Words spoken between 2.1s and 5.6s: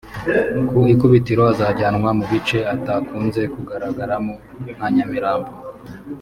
mu bice atakunze kugaragaramo nka Nyamirambo